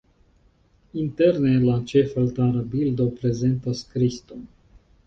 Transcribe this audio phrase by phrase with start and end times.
[1.01, 4.47] Interne la ĉefaltara bildo prezentas Kriston.